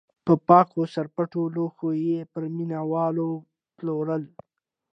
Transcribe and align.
په 0.25 0.33
پاکو 0.47 0.81
سرپټو 0.93 1.41
لوښیو 1.55 1.89
یې 2.07 2.19
پر 2.31 2.43
مینه 2.55 2.79
والو 2.91 3.29
پلورل. 3.77 4.23